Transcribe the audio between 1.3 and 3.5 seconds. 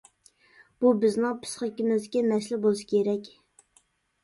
پىسخىكىمىزدىكى مەسىلە بولسا كېرەك.